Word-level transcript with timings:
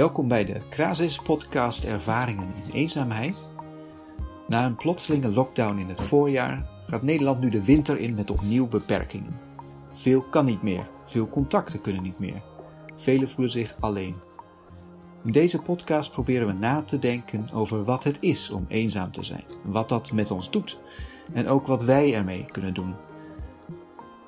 Welkom 0.00 0.28
bij 0.28 0.44
de 0.44 0.60
Krasis 0.68 1.18
podcast 1.18 1.84
Ervaringen 1.84 2.48
in 2.64 2.72
eenzaamheid. 2.72 3.46
Na 4.46 4.64
een 4.64 4.76
plotselinge 4.76 5.30
lockdown 5.30 5.78
in 5.78 5.88
het 5.88 6.00
voorjaar 6.00 6.66
gaat 6.86 7.02
Nederland 7.02 7.40
nu 7.40 7.48
de 7.48 7.64
winter 7.64 7.98
in 7.98 8.14
met 8.14 8.30
opnieuw 8.30 8.68
beperkingen. 8.68 9.40
Veel 9.92 10.22
kan 10.22 10.44
niet 10.44 10.62
meer, 10.62 10.88
veel 11.04 11.28
contacten 11.28 11.80
kunnen 11.80 12.02
niet 12.02 12.18
meer. 12.18 12.42
Velen 12.96 13.28
voelen 13.28 13.50
zich 13.50 13.76
alleen. 13.80 14.14
In 15.24 15.32
deze 15.32 15.58
podcast 15.58 16.10
proberen 16.10 16.46
we 16.46 16.52
na 16.52 16.82
te 16.82 16.98
denken 16.98 17.48
over 17.52 17.84
wat 17.84 18.04
het 18.04 18.22
is 18.22 18.50
om 18.50 18.64
eenzaam 18.68 19.10
te 19.10 19.22
zijn, 19.22 19.44
wat 19.64 19.88
dat 19.88 20.12
met 20.12 20.30
ons 20.30 20.50
doet 20.50 20.78
en 21.32 21.48
ook 21.48 21.66
wat 21.66 21.82
wij 21.82 22.14
ermee 22.14 22.46
kunnen 22.52 22.74
doen. 22.74 22.94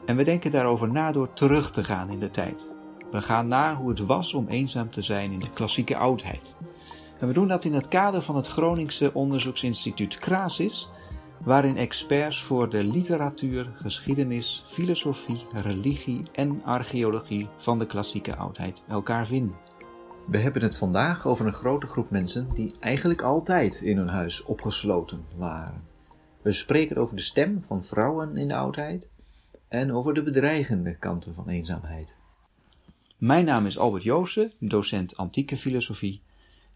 En 0.07 0.17
we 0.17 0.25
denken 0.25 0.51
daarover 0.51 0.91
na 0.91 1.13
door 1.13 1.33
terug 1.33 1.71
te 1.71 1.85
gaan 1.85 2.11
in 2.11 2.21
de 2.21 2.31
tijd. 2.31 2.67
We 3.13 3.23
gaan 3.23 3.49
na 3.49 3.75
hoe 3.75 3.89
het 3.89 3.99
was 3.99 4.35
om 4.35 4.49
eenzaam 4.49 4.91
te 4.91 5.03
zijn 5.03 5.33
in 5.33 5.41
de 5.41 5.53
klassieke 5.53 5.97
oudheid. 5.97 6.57
En 7.19 7.27
we 7.27 7.33
doen 7.33 7.49
dat 7.49 7.65
in 7.65 7.75
het 7.75 7.89
kader 7.89 8.23
van 8.23 8.37
het 8.37 8.47
Groningse 8.47 9.15
onderzoeksinstituut 9.15 10.17
Crasis, 10.17 10.89
waarin 11.45 11.77
experts 11.77 12.43
voor 12.43 12.71
de 12.71 12.85
literatuur, 12.85 13.71
geschiedenis, 13.75 14.65
filosofie, 14.67 15.43
religie 15.53 16.23
en 16.33 16.63
archeologie 16.65 17.49
van 17.57 17.79
de 17.79 17.87
klassieke 17.87 18.37
oudheid 18.37 18.85
elkaar 18.89 19.27
vinden. 19.27 19.57
We 20.27 20.39
hebben 20.39 20.63
het 20.63 20.77
vandaag 20.77 21.27
over 21.27 21.47
een 21.47 21.53
grote 21.53 21.87
groep 21.87 22.11
mensen 22.11 22.49
die 22.55 22.75
eigenlijk 22.81 23.23
altijd 23.23 23.81
in 23.81 23.97
hun 23.97 24.09
huis 24.09 24.43
opgesloten 24.43 25.25
waren. 25.37 25.83
We 26.43 26.53
spreken 26.53 26.97
over 26.97 27.17
de 27.17 27.23
stem 27.23 27.63
van 27.67 27.85
vrouwen 27.85 28.37
in 28.37 28.49
de 28.49 28.57
oudheid 28.57 29.09
en 29.69 29.93
over 29.93 30.15
de 30.15 30.23
bedreigende 30.23 30.97
kanten 30.99 31.35
van 31.35 31.49
eenzaamheid. 31.49 32.21
Mijn 33.23 33.45
naam 33.45 33.67
is 33.67 33.79
Albert 33.79 34.03
Joosten, 34.03 34.53
docent 34.59 35.17
antieke 35.17 35.57
filosofie. 35.57 36.23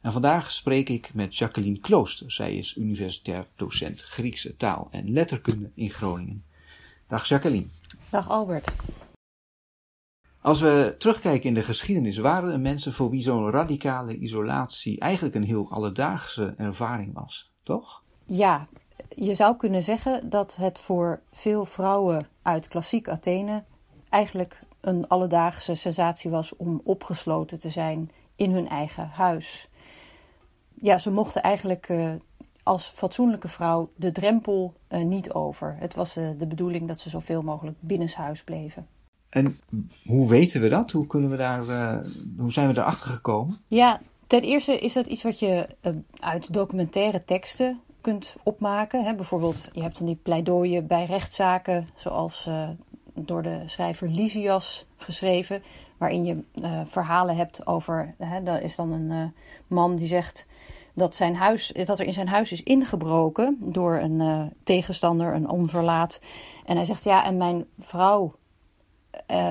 En 0.01 0.13
vandaag 0.13 0.53
spreek 0.53 0.89
ik 0.89 1.15
met 1.15 1.37
Jacqueline 1.37 1.79
Klooster. 1.79 2.33
Zij 2.33 2.57
is 2.57 2.77
universitair 2.77 3.47
docent 3.57 4.03
Griekse 4.03 4.57
taal 4.57 4.89
en 4.91 5.13
letterkunde 5.13 5.71
in 5.75 5.91
Groningen. 5.91 6.45
Dag 7.07 7.29
Jacqueline. 7.29 7.67
Dag 8.11 8.31
Albert. 8.31 8.75
Als 10.41 10.61
we 10.61 10.95
terugkijken 10.99 11.49
in 11.49 11.55
de 11.55 11.63
geschiedenis, 11.63 12.17
waren 12.17 12.53
er 12.53 12.61
mensen 12.61 12.93
voor 12.93 13.11
wie 13.11 13.23
zo'n 13.23 13.51
radicale 13.51 14.17
isolatie 14.17 15.01
eigenlijk 15.01 15.35
een 15.35 15.45
heel 15.45 15.71
alledaagse 15.71 16.55
ervaring 16.57 17.15
was, 17.15 17.51
toch? 17.63 18.03
Ja, 18.25 18.67
je 19.17 19.35
zou 19.35 19.57
kunnen 19.57 19.83
zeggen 19.83 20.31
dat 20.31 20.57
het 20.57 20.79
voor 20.79 21.21
veel 21.33 21.65
vrouwen 21.65 22.29
uit 22.43 22.69
klassiek 22.69 23.09
Athene 23.09 23.65
eigenlijk 24.09 24.59
een 24.87 25.09
alledaagse 25.09 25.75
sensatie 25.75 26.31
was 26.31 26.57
om 26.57 26.81
opgesloten 26.85 27.59
te 27.59 27.71
zijn 27.71 28.11
in 28.37 28.51
hun 28.51 28.69
eigen 28.69 29.09
huis. 29.13 29.69
Ja, 30.75 30.99
ze 30.99 31.11
mochten 31.11 31.43
eigenlijk 31.43 31.89
uh, 31.89 32.13
als 32.63 32.87
fatsoenlijke 32.87 33.49
vrouw 33.49 33.91
de 33.97 34.13
drempel 34.13 34.75
uh, 34.89 35.05
niet 35.05 35.33
over. 35.33 35.77
Het 35.79 35.95
was 35.95 36.17
uh, 36.17 36.29
de 36.39 36.47
bedoeling 36.47 36.89
dat 36.89 37.01
ze 37.01 37.11
zoveel 37.11 37.43
mogelijk 37.43 37.77
binnenshuis 37.81 38.45
bleven. 38.45 38.87
En 39.29 39.59
hoe 40.07 40.29
weten 40.29 40.61
we 40.61 40.69
dat? 40.69 40.91
Hoe, 40.91 41.07
kunnen 41.07 41.31
we 41.31 41.37
daar, 41.37 41.65
hoe 42.39 42.53
zijn 42.53 42.67
we 42.67 42.73
daarachter 42.73 43.11
gekomen? 43.11 43.59
Ja, 43.69 44.01
ten 44.27 44.43
eerste 44.43 44.79
is 44.79 44.93
dat 44.93 45.07
iets 45.07 45.23
wat 45.23 45.39
je 45.39 45.69
uit 46.21 46.53
documentaire 46.53 47.25
teksten 47.25 47.81
kunt 48.01 48.37
opmaken. 48.43 49.05
Hè. 49.05 49.15
Bijvoorbeeld, 49.15 49.71
je 49.73 49.83
hebt 49.83 49.99
dan 49.99 50.07
die 50.07 50.19
pleidooien 50.23 50.87
bij 50.87 51.05
rechtszaken, 51.05 51.89
zoals 51.95 52.49
door 53.17 53.43
de 53.43 53.63
schrijver 53.67 54.09
Lysias 54.09 54.87
geschreven, 54.97 55.63
waarin 55.97 56.25
je 56.25 56.45
uh, 56.55 56.81
verhalen 56.85 57.37
hebt 57.37 57.67
over. 57.67 58.15
Hè, 58.19 58.61
is 58.61 58.77
dan 58.77 58.93
een 58.93 59.11
uh, 59.11 59.25
man 59.67 59.97
die 59.97 60.07
zegt 60.07 60.47
dat, 60.95 61.15
zijn 61.15 61.37
huis, 61.37 61.73
dat 61.85 61.99
er 61.99 62.07
in 62.07 62.13
zijn 62.13 62.29
huis 62.29 62.53
is 62.53 62.63
ingebroken 62.63 63.59
door 63.61 63.95
een 63.95 64.21
uh, 64.21 64.43
tegenstander, 64.65 65.35
een 65.35 65.49
onverlaat. 65.49 66.21
En 66.65 66.77
hij 66.77 66.85
zegt: 66.85 67.05
Ja, 67.05 67.25
en 67.25 67.37
mijn 67.37 67.65
vrouw, 67.79 68.35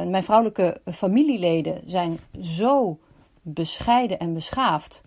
mijn 0.08 0.24
vrouwelijke 0.24 0.82
familieleden 0.92 1.82
zijn 1.86 2.20
zo 2.42 3.00
bescheiden 3.42 4.20
en 4.20 4.34
beschaafd 4.34 5.04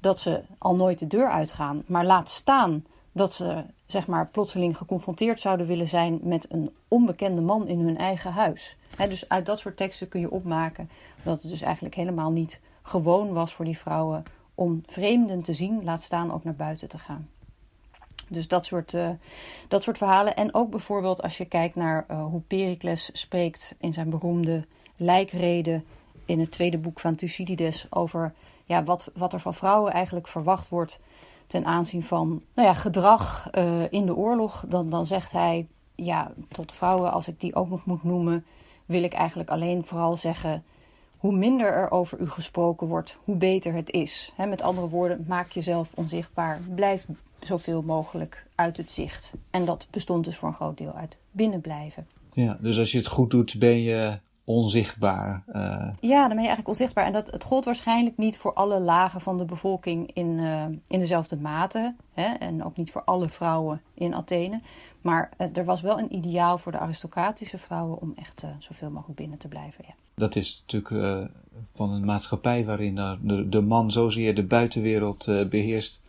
dat 0.00 0.20
ze 0.20 0.42
al 0.58 0.76
nooit 0.76 0.98
de 0.98 1.06
deur 1.06 1.30
uitgaan. 1.30 1.82
Maar 1.86 2.04
laat 2.04 2.28
staan 2.28 2.84
dat 3.12 3.32
ze 3.32 3.64
zeg 3.86 4.06
maar, 4.06 4.26
plotseling 4.26 4.76
geconfronteerd 4.76 5.40
zouden 5.40 5.66
willen 5.66 5.88
zijn 5.88 6.18
met 6.22 6.52
een 6.52 6.74
onbekende 6.88 7.40
man 7.40 7.66
in 7.66 7.80
hun 7.80 7.98
eigen 7.98 8.32
huis. 8.32 8.76
dus 8.96 9.28
uit 9.28 9.46
dat 9.46 9.58
soort 9.58 9.76
teksten 9.76 10.08
kun 10.08 10.20
je 10.20 10.30
opmaken 10.30 10.90
dat 11.22 11.42
het 11.42 11.50
dus 11.50 11.62
eigenlijk 11.62 11.94
helemaal 11.94 12.30
niet 12.30 12.60
gewoon 12.82 13.32
was 13.32 13.54
voor 13.54 13.64
die 13.64 13.78
vrouwen 13.78 14.24
om 14.54 14.82
vreemden 14.86 15.42
te 15.42 15.52
zien, 15.52 15.84
laat 15.84 16.02
staan 16.02 16.32
ook 16.32 16.44
naar 16.44 16.54
buiten 16.54 16.88
te 16.88 16.98
gaan. 16.98 17.28
Dus 18.28 18.48
dat 18.48 18.66
soort, 18.66 18.92
uh, 18.92 19.10
dat 19.68 19.82
soort 19.82 19.98
verhalen. 19.98 20.36
En 20.36 20.54
ook 20.54 20.70
bijvoorbeeld 20.70 21.22
als 21.22 21.36
je 21.36 21.44
kijkt 21.44 21.74
naar 21.74 22.06
uh, 22.10 22.24
hoe 22.24 22.40
Pericles 22.40 23.10
spreekt 23.12 23.74
in 23.78 23.92
zijn 23.92 24.10
beroemde 24.10 24.66
lijkreden 24.96 25.84
in 26.24 26.40
het 26.40 26.50
tweede 26.50 26.78
boek 26.78 27.00
van 27.00 27.14
Thucydides 27.14 27.86
over 27.90 28.34
ja, 28.64 28.84
wat, 28.84 29.10
wat 29.14 29.32
er 29.32 29.40
van 29.40 29.54
vrouwen 29.54 29.92
eigenlijk 29.92 30.28
verwacht 30.28 30.68
wordt 30.68 30.98
ten 31.48 31.64
aanzien 31.64 32.02
van 32.02 32.42
nou 32.54 32.68
ja, 32.68 32.74
gedrag 32.74 33.48
uh, 33.58 33.82
in 33.90 34.06
de 34.06 34.14
oorlog, 34.14 34.64
dan, 34.68 34.90
dan 34.90 35.06
zegt 35.06 35.32
hij 35.32 35.66
ja, 35.94 36.32
tot 36.48 36.72
vrouwen, 36.72 37.12
als 37.12 37.28
ik 37.28 37.40
die 37.40 37.54
ook 37.54 37.68
nog 37.68 37.84
moet 37.84 38.02
noemen, 38.02 38.44
wil 38.86 39.02
ik 39.02 39.12
eigenlijk 39.12 39.50
alleen 39.50 39.84
vooral 39.84 40.16
zeggen: 40.16 40.64
hoe 41.16 41.36
minder 41.36 41.72
er 41.72 41.90
over 41.90 42.20
u 42.20 42.30
gesproken 42.30 42.86
wordt, 42.86 43.16
hoe 43.24 43.36
beter 43.36 43.72
het 43.72 43.90
is. 43.90 44.32
Met 44.36 44.62
andere 44.62 44.88
woorden, 44.88 45.24
maak 45.28 45.50
jezelf 45.50 45.92
onzichtbaar. 45.94 46.60
Blijf 46.74 47.06
zoveel 47.40 47.82
mogelijk 47.82 48.46
uit 48.54 48.76
het 48.76 48.90
zicht. 48.90 49.32
En 49.50 49.64
dat 49.64 49.86
bestond 49.90 50.24
dus 50.24 50.36
voor 50.36 50.48
een 50.48 50.54
groot 50.54 50.78
deel 50.78 50.92
uit 50.92 51.16
binnenblijven. 51.30 52.06
Ja, 52.32 52.58
dus 52.60 52.78
als 52.78 52.92
je 52.92 52.98
het 52.98 53.06
goed 53.06 53.30
doet, 53.30 53.58
ben 53.58 53.80
je 53.80 54.18
onzichtbaar. 54.48 55.42
Uh... 55.48 55.88
Ja, 56.00 56.20
dan 56.20 56.28
ben 56.28 56.40
je 56.40 56.46
eigenlijk 56.46 56.68
onzichtbaar. 56.68 57.04
En 57.04 57.12
dat, 57.12 57.30
het 57.30 57.44
gold 57.44 57.64
waarschijnlijk 57.64 58.16
niet 58.16 58.36
voor 58.36 58.52
alle 58.52 58.80
lagen 58.80 59.20
van 59.20 59.38
de 59.38 59.44
bevolking 59.44 60.10
in, 60.12 60.38
uh, 60.38 60.64
in 60.86 60.98
dezelfde 60.98 61.36
mate. 61.36 61.94
Hè? 62.14 62.34
En 62.34 62.64
ook 62.64 62.76
niet 62.76 62.90
voor 62.90 63.02
alle 63.04 63.28
vrouwen 63.28 63.80
in 63.94 64.14
Athene. 64.14 64.60
Maar 65.00 65.30
uh, 65.38 65.56
er 65.56 65.64
was 65.64 65.80
wel 65.80 65.98
een 65.98 66.14
ideaal 66.14 66.58
voor 66.58 66.72
de 66.72 66.78
aristocratische 66.78 67.58
vrouwen 67.58 68.00
om 68.00 68.12
echt 68.16 68.46
zoveel 68.58 68.90
mogelijk 68.90 69.18
binnen 69.18 69.38
te 69.38 69.48
blijven. 69.48 69.84
Ja. 69.86 69.94
Dat 70.14 70.36
is 70.36 70.64
natuurlijk 70.66 71.30
van 71.74 71.90
een 71.90 72.04
maatschappij 72.04 72.64
waarin 72.64 72.94
de, 73.22 73.48
de 73.48 73.60
man 73.60 73.90
zozeer 73.90 74.34
de 74.34 74.44
buitenwereld 74.44 75.24
beheerst. 75.50 76.02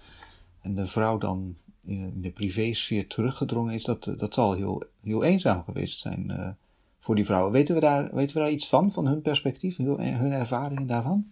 En 0.61 0.75
de 0.75 0.85
vrouw 0.85 1.17
dan 1.17 1.55
in 1.85 2.21
de 2.21 2.29
privésfeer 2.29 3.07
teruggedrongen 3.07 3.73
is. 3.73 3.83
Dat, 3.83 4.13
dat 4.17 4.33
zal 4.33 4.53
heel, 4.53 4.83
heel 5.03 5.23
eenzaam 5.23 5.63
geweest 5.63 5.99
zijn 5.99 6.57
voor 6.99 7.15
die 7.15 7.25
vrouwen. 7.25 7.51
Weten 7.51 7.75
we 7.75 7.81
daar, 7.81 8.09
weten 8.13 8.35
we 8.35 8.41
daar 8.41 8.51
iets 8.51 8.67
van, 8.67 8.91
van 8.91 9.07
hun 9.07 9.21
perspectief, 9.21 9.77
hun 9.77 10.31
ervaringen 10.31 10.87
daarvan? 10.87 11.25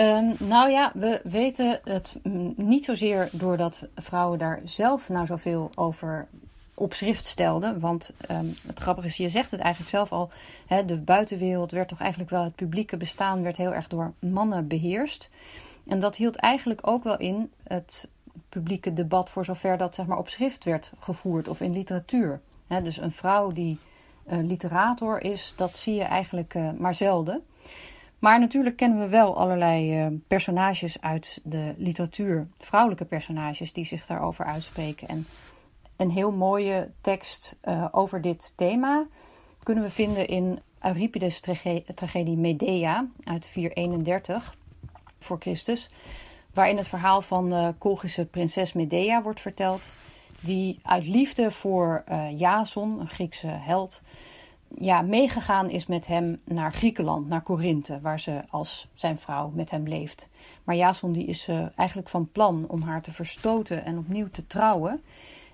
Um, 0.00 0.34
nou 0.38 0.70
ja, 0.70 0.92
we 0.94 1.20
weten 1.24 1.80
het 1.84 2.16
niet 2.56 2.84
zozeer 2.84 3.28
doordat 3.32 3.88
vrouwen 3.94 4.38
daar 4.38 4.60
zelf 4.64 5.08
nou 5.08 5.26
zoveel 5.26 5.70
over 5.74 6.28
op 6.74 6.94
schrift 6.94 7.26
stelden. 7.26 7.80
Want 7.80 8.12
um, 8.30 8.54
het 8.66 8.78
grappige 8.78 9.06
is, 9.06 9.16
je 9.16 9.28
zegt 9.28 9.50
het 9.50 9.60
eigenlijk 9.60 9.90
zelf 9.90 10.12
al. 10.12 10.30
Hè, 10.66 10.84
de 10.84 10.96
buitenwereld 10.96 11.70
werd 11.70 11.88
toch 11.88 12.00
eigenlijk 12.00 12.30
wel, 12.30 12.44
het 12.44 12.54
publieke 12.54 12.96
bestaan 12.96 13.42
werd 13.42 13.56
heel 13.56 13.74
erg 13.74 13.88
door 13.88 14.12
mannen 14.18 14.68
beheerst. 14.68 15.30
En 15.86 16.00
dat 16.00 16.16
hield 16.16 16.36
eigenlijk 16.36 16.86
ook 16.86 17.04
wel 17.04 17.18
in 17.18 17.50
het 17.62 18.08
publieke 18.48 18.92
debat 18.92 19.30
voor 19.30 19.44
zover 19.44 19.78
dat 19.78 19.94
zeg 19.94 20.06
maar, 20.06 20.18
op 20.18 20.28
schrift 20.28 20.64
werd 20.64 20.92
gevoerd 20.98 21.48
of 21.48 21.60
in 21.60 21.72
literatuur. 21.72 22.40
dus 22.82 22.96
een 22.96 23.12
vrouw 23.12 23.50
die 23.50 23.78
literator 24.26 25.22
is, 25.22 25.52
dat 25.56 25.78
zie 25.78 25.94
je 25.94 26.02
eigenlijk 26.02 26.54
uh, 26.54 26.70
maar 26.78 26.94
zelden. 26.94 27.42
Maar 28.18 28.40
natuurlijk 28.40 28.76
kennen 28.76 28.98
we 28.98 29.08
wel 29.08 29.36
allerlei 29.36 30.06
uh, 30.06 30.18
personages 30.26 31.00
uit 31.00 31.40
de 31.42 31.74
literatuur, 31.76 32.46
vrouwelijke 32.58 33.04
personages 33.04 33.72
die 33.72 33.84
zich 33.84 34.06
daarover 34.06 34.44
uitspreken. 34.44 35.08
En 35.08 35.26
een 35.96 36.10
heel 36.10 36.32
mooie 36.32 36.90
tekst 37.00 37.56
over 37.90 38.20
dit 38.20 38.52
thema 38.56 39.06
kunnen 39.62 39.84
we 39.84 39.90
vinden 39.90 40.28
in 40.28 40.60
Euripides' 40.80 41.40
tragedie 41.94 42.36
Medea 42.36 43.06
uit 43.24 43.46
431 43.46 44.56
voor 45.18 45.36
Christus, 45.40 45.90
waarin 46.54 46.76
het 46.76 46.88
verhaal 46.88 47.22
van 47.22 47.48
de 47.50 47.74
Colchische 47.78 48.24
prinses 48.24 48.72
Medea 48.72 49.22
wordt 49.22 49.40
verteld 49.40 49.90
die 50.40 50.78
uit 50.82 51.06
liefde 51.06 51.50
voor 51.50 52.04
uh, 52.08 52.38
Jason, 52.38 53.00
een 53.00 53.08
Griekse 53.08 53.46
held, 53.46 54.02
ja, 54.78 55.02
meegegaan 55.02 55.70
is 55.70 55.86
met 55.86 56.06
hem 56.06 56.40
naar 56.44 56.72
Griekenland, 56.72 57.28
naar 57.28 57.42
Korinthe, 57.42 58.00
waar 58.00 58.20
ze 58.20 58.42
als 58.50 58.88
zijn 58.94 59.18
vrouw 59.18 59.50
met 59.54 59.70
hem 59.70 59.88
leeft. 59.88 60.28
Maar 60.64 60.76
Jason 60.76 61.12
die 61.12 61.26
is 61.26 61.48
uh, 61.48 61.66
eigenlijk 61.76 62.08
van 62.08 62.28
plan 62.32 62.64
om 62.68 62.82
haar 62.82 63.02
te 63.02 63.12
verstoten 63.12 63.84
en 63.84 63.98
opnieuw 63.98 64.28
te 64.30 64.46
trouwen. 64.46 65.02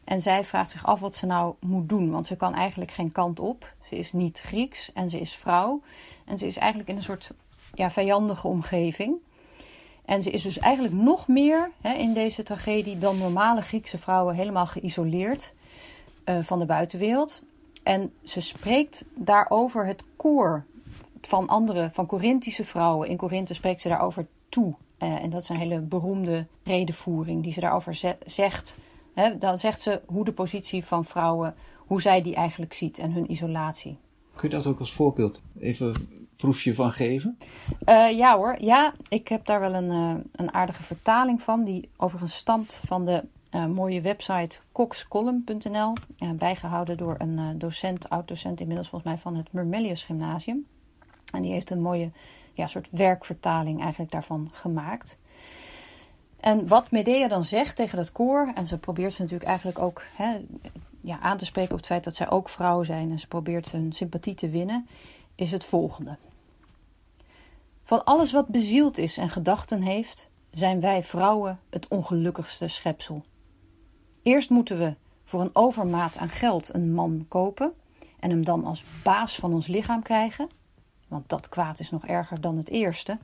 En 0.05 0.20
zij 0.20 0.44
vraagt 0.44 0.70
zich 0.70 0.87
af 0.87 1.00
wat 1.00 1.14
ze 1.14 1.26
nou 1.26 1.55
moet 1.61 1.88
doen, 1.88 2.11
want 2.11 2.26
ze 2.26 2.37
kan 2.37 2.55
eigenlijk 2.55 2.90
geen 2.90 3.12
kant 3.12 3.40
op. 3.40 3.73
Ze 3.82 3.96
is 3.96 4.12
niet 4.12 4.40
Grieks 4.40 4.93
en 4.93 5.11
ze 5.11 5.20
is 5.20 5.37
vrouw. 5.37 5.82
En 6.25 6.38
ze 6.38 6.46
is 6.46 6.56
eigenlijk 6.56 6.90
in 6.90 6.96
een 6.96 7.02
soort 7.02 7.31
ja, 7.75 7.90
vijandige 7.90 8.49
omgeving. 8.49 9.17
En 10.12 10.23
ze 10.23 10.31
is 10.31 10.43
dus 10.43 10.59
eigenlijk 10.59 10.94
nog 10.94 11.29
meer 11.29 11.70
hè, 11.81 11.94
in 11.94 12.12
deze 12.12 12.43
tragedie 12.43 12.99
dan 12.99 13.19
normale 13.19 13.61
Griekse 13.61 13.99
vrouwen 13.99 14.35
helemaal 14.35 14.67
geïsoleerd 14.67 15.55
uh, 16.25 16.43
van 16.43 16.59
de 16.59 16.67
buitenwereld. 16.67 17.43
En 17.82 18.12
ze 18.23 18.41
spreekt 18.41 19.05
daarover 19.14 19.87
het 19.87 20.03
koor 20.17 20.64
van 21.20 21.47
andere, 21.47 21.91
van 21.93 22.06
Corinthische 22.06 22.64
vrouwen. 22.64 23.09
In 23.09 23.17
Korinthe 23.17 23.55
spreekt 23.55 23.81
ze 23.81 23.88
daarover 23.88 24.26
toe. 24.49 24.75
Uh, 24.99 25.23
en 25.23 25.31
dat 25.31 25.43
is 25.43 25.49
een 25.49 25.56
hele 25.56 25.81
beroemde 25.81 26.47
redenvoering 26.62 27.43
die 27.43 27.53
ze 27.53 27.61
daarover 27.61 27.94
ze 27.94 28.17
zegt. 28.26 28.76
Hè, 29.14 29.38
dan 29.38 29.59
zegt 29.59 29.81
ze 29.81 30.00
hoe 30.06 30.25
de 30.25 30.32
positie 30.32 30.85
van 30.85 31.05
vrouwen, 31.05 31.55
hoe 31.76 32.00
zij 32.00 32.23
die 32.23 32.35
eigenlijk 32.35 32.73
ziet 32.73 32.99
en 32.99 33.12
hun 33.12 33.31
isolatie. 33.31 33.99
Kun 34.35 34.49
je 34.49 34.55
dat 34.55 34.67
ook 34.67 34.79
als 34.79 34.93
voorbeeld 34.93 35.43
even 35.59 36.22
proefje 36.43 36.75
van 36.75 36.93
geven? 36.93 37.39
Uh, 37.87 38.17
ja 38.17 38.37
hoor, 38.37 38.56
ja, 38.61 38.93
ik 39.09 39.29
heb 39.29 39.47
daar 39.47 39.61
wel 39.61 39.75
een, 39.75 39.91
uh, 39.91 40.15
een 40.33 40.55
aardige 40.55 40.83
vertaling 40.83 41.43
van, 41.43 41.65
die 41.65 41.89
overigens 41.97 42.35
stamt 42.35 42.81
van 42.87 43.05
de 43.05 43.23
uh, 43.55 43.67
mooie 43.67 44.00
website 44.00 44.59
coxcolumn.nl, 44.73 45.93
bijgehouden 46.35 46.97
door 46.97 47.15
een 47.19 47.59
docent, 47.59 48.09
oud-docent 48.09 48.61
inmiddels 48.61 48.89
volgens 48.89 49.11
mij 49.12 49.21
van 49.21 49.37
het 49.37 49.53
Murmelius 49.53 50.05
Gymnasium. 50.05 50.67
En 51.33 51.43
die 51.43 51.53
heeft 51.53 51.71
een 51.71 51.83
mooie 51.83 52.11
ja, 52.53 52.67
soort 52.67 52.88
werkvertaling 52.91 53.81
eigenlijk 53.81 54.12
daarvan 54.12 54.50
gemaakt. 54.53 55.19
En 56.41 56.69
wat 56.69 56.91
Medea 56.91 57.29
dan 57.29 57.45
zegt 57.45 57.77
tegen 57.77 57.97
dat 57.97 58.12
koor, 58.12 58.53
en 58.55 58.67
ze 58.67 58.79
probeert 58.79 59.15
ze 59.15 59.23
natuurlijk 59.23 59.49
eigenlijk 59.49 59.79
ook 59.79 60.03
hè, 60.17 60.38
ja, 61.00 61.19
aan 61.21 61.37
te 61.37 61.45
spreken 61.45 61.73
op 61.73 61.77
het 61.77 61.87
feit 61.87 62.05
dat 62.05 62.15
zij 62.15 62.31
ook 62.31 62.49
vrouw 62.49 62.83
zijn 62.83 63.11
en 63.11 63.19
ze 63.19 63.27
probeert 63.27 63.71
hun 63.71 63.93
sympathie 63.93 64.35
te 64.35 64.49
winnen, 64.49 64.87
is 65.35 65.50
het 65.50 65.65
volgende. 65.65 66.17
Van 67.84 68.05
alles 68.05 68.32
wat 68.32 68.49
bezield 68.49 68.99
is 68.99 69.17
en 69.17 69.31
gedachten 69.31 69.82
heeft, 69.82 70.29
zijn 70.50 70.81
wij 70.81 71.02
vrouwen 71.02 71.61
het 71.70 71.88
ongelukkigste 71.88 72.69
schepsel. 72.69 73.25
Eerst 74.23 74.50
moeten 74.50 74.79
we 74.79 74.94
voor 75.25 75.40
een 75.40 75.55
overmaat 75.55 76.17
aan 76.17 76.29
geld 76.29 76.75
een 76.75 76.94
man 76.94 77.26
kopen 77.29 77.73
en 78.20 78.31
hem 78.31 78.44
dan 78.44 78.64
als 78.64 78.84
baas 79.02 79.34
van 79.34 79.52
ons 79.52 79.67
lichaam 79.67 80.02
krijgen, 80.02 80.49
want 81.08 81.29
dat 81.29 81.49
kwaad 81.49 81.81
is 81.81 81.90
nog 81.90 82.06
erger 82.06 82.40
dan 82.40 82.56
het 82.56 82.69
eerste. 82.69 83.19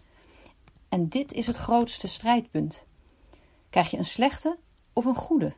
En 0.88 1.08
dit 1.08 1.32
is 1.32 1.46
het 1.46 1.56
grootste 1.56 2.08
strijdpunt. 2.08 2.84
Krijg 3.70 3.90
je 3.90 3.96
een 3.96 4.04
slechte 4.04 4.56
of 4.92 5.04
een 5.04 5.14
goede? 5.14 5.52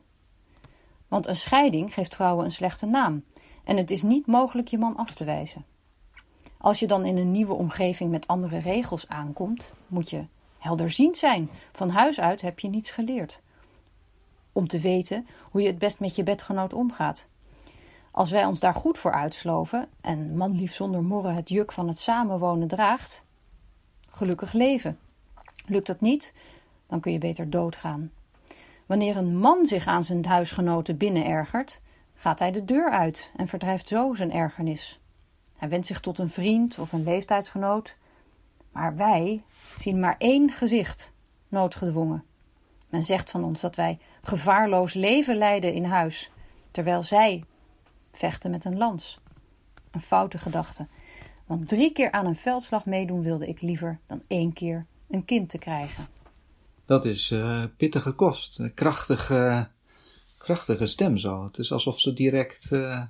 Want 1.07 1.27
een 1.27 1.35
scheiding 1.35 1.93
geeft 1.93 2.15
vrouwen 2.15 2.45
een 2.45 2.51
slechte 2.51 2.85
naam 2.85 3.23
en 3.63 3.77
het 3.77 3.91
is 3.91 4.01
niet 4.01 4.27
mogelijk 4.27 4.67
je 4.67 4.77
man 4.77 4.95
af 4.95 5.13
te 5.13 5.23
wijzen. 5.23 5.65
Als 6.61 6.79
je 6.79 6.87
dan 6.87 7.05
in 7.05 7.17
een 7.17 7.31
nieuwe 7.31 7.53
omgeving 7.53 8.11
met 8.11 8.27
andere 8.27 8.57
regels 8.57 9.07
aankomt, 9.07 9.73
moet 9.87 10.09
je 10.09 10.25
helderziend 10.57 11.17
zijn. 11.17 11.49
Van 11.71 11.89
huis 11.89 12.19
uit 12.19 12.41
heb 12.41 12.59
je 12.59 12.67
niets 12.69 12.91
geleerd. 12.91 13.39
Om 14.51 14.67
te 14.67 14.79
weten 14.79 15.27
hoe 15.51 15.61
je 15.61 15.67
het 15.67 15.79
best 15.79 15.99
met 15.99 16.15
je 16.15 16.23
bedgenoot 16.23 16.73
omgaat. 16.73 17.27
Als 18.11 18.31
wij 18.31 18.45
ons 18.45 18.59
daar 18.59 18.73
goed 18.73 18.97
voor 18.97 19.11
uitsloven 19.11 19.87
en 20.01 20.37
manlief 20.37 20.73
zonder 20.73 21.03
morren 21.03 21.35
het 21.35 21.49
juk 21.49 21.71
van 21.71 21.87
het 21.87 21.99
samenwonen 21.99 22.67
draagt, 22.67 23.25
gelukkig 24.09 24.53
leven. 24.53 24.99
Lukt 25.65 25.87
dat 25.87 26.01
niet, 26.01 26.33
dan 26.87 26.99
kun 26.99 27.11
je 27.11 27.17
beter 27.17 27.49
doodgaan. 27.49 28.11
Wanneer 28.85 29.17
een 29.17 29.37
man 29.37 29.65
zich 29.65 29.87
aan 29.87 30.03
zijn 30.03 30.25
huisgenoten 30.25 30.97
binnen 30.97 31.25
ergert, 31.25 31.81
gaat 32.15 32.39
hij 32.39 32.51
de 32.51 32.65
deur 32.65 32.89
uit 32.89 33.31
en 33.35 33.47
verdrijft 33.47 33.87
zo 33.87 34.13
zijn 34.13 34.31
ergernis. 34.31 35.00
Hij 35.61 35.69
wendt 35.69 35.87
zich 35.87 35.99
tot 35.99 36.19
een 36.19 36.29
vriend 36.29 36.79
of 36.79 36.91
een 36.91 37.03
leeftijdsgenoot. 37.03 37.95
Maar 38.71 38.95
wij 38.95 39.43
zien 39.79 39.99
maar 39.99 40.15
één 40.17 40.51
gezicht, 40.51 41.11
noodgedwongen. 41.47 42.23
Men 42.89 43.03
zegt 43.03 43.29
van 43.29 43.43
ons 43.43 43.61
dat 43.61 43.75
wij 43.75 43.99
gevaarloos 44.21 44.93
leven 44.93 45.37
leiden 45.37 45.73
in 45.73 45.83
huis, 45.83 46.31
terwijl 46.71 47.03
zij 47.03 47.43
vechten 48.11 48.51
met 48.51 48.65
een 48.65 48.77
lans. 48.77 49.19
Een 49.91 50.01
foute 50.01 50.37
gedachte, 50.37 50.87
want 51.45 51.67
drie 51.67 51.91
keer 51.91 52.11
aan 52.11 52.25
een 52.25 52.35
veldslag 52.35 52.85
meedoen 52.85 53.23
wilde 53.23 53.47
ik 53.47 53.61
liever 53.61 53.99
dan 54.07 54.21
één 54.27 54.53
keer 54.53 54.85
een 55.09 55.25
kind 55.25 55.49
te 55.49 55.57
krijgen. 55.57 56.05
Dat 56.85 57.05
is 57.05 57.31
uh, 57.31 57.63
pittige 57.77 58.11
kost, 58.11 58.59
een 58.59 58.73
krachtige, 58.73 59.69
krachtige 60.37 60.87
stem 60.87 61.17
zo. 61.17 61.43
Het 61.43 61.57
is 61.57 61.71
alsof 61.71 61.99
ze 61.99 62.13
direct 62.13 62.71
uh, 62.71 63.03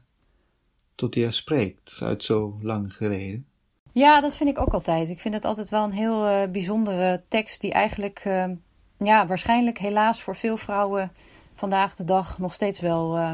tot 0.95 1.15
je 1.15 1.31
spreekt 1.31 1.97
uit 2.01 2.23
zo 2.23 2.57
lang 2.61 2.93
geleden. 2.93 3.45
Ja, 3.91 4.21
dat 4.21 4.35
vind 4.35 4.49
ik 4.49 4.59
ook 4.59 4.73
altijd. 4.73 5.09
Ik 5.09 5.19
vind 5.19 5.33
het 5.33 5.45
altijd 5.45 5.69
wel 5.69 5.83
een 5.83 5.91
heel 5.91 6.27
uh, 6.27 6.51
bijzondere 6.51 7.21
tekst 7.27 7.61
die 7.61 7.71
eigenlijk, 7.71 8.23
uh, 8.25 8.45
ja, 8.97 9.27
waarschijnlijk 9.27 9.77
helaas 9.77 10.21
voor 10.21 10.35
veel 10.35 10.57
vrouwen 10.57 11.11
vandaag 11.53 11.95
de 11.95 12.03
dag 12.03 12.38
nog 12.39 12.53
steeds 12.53 12.79
wel 12.79 13.17
uh, 13.17 13.33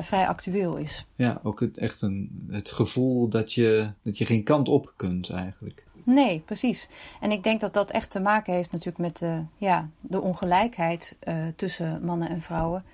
vrij 0.00 0.28
actueel 0.28 0.76
is. 0.76 1.06
Ja, 1.16 1.40
ook 1.42 1.60
het, 1.60 1.78
echt 1.78 2.02
een, 2.02 2.46
het 2.48 2.70
gevoel 2.70 3.28
dat 3.28 3.52
je, 3.52 3.92
dat 4.02 4.18
je 4.18 4.26
geen 4.26 4.44
kant 4.44 4.68
op 4.68 4.92
kunt 4.96 5.30
eigenlijk. 5.30 5.84
Nee, 6.04 6.40
precies. 6.40 6.88
En 7.20 7.30
ik 7.30 7.42
denk 7.42 7.60
dat 7.60 7.74
dat 7.74 7.90
echt 7.90 8.10
te 8.10 8.20
maken 8.20 8.54
heeft 8.54 8.72
natuurlijk 8.72 8.98
met 8.98 9.24
ja, 9.56 9.88
de 10.00 10.20
ongelijkheid 10.20 11.16
tussen 11.56 12.04
mannen 12.04 12.28
en 12.28 12.40
vrouwen 12.40 12.84